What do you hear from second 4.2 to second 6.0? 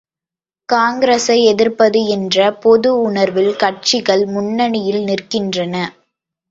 முன்னணியில் நிற்கின்றன.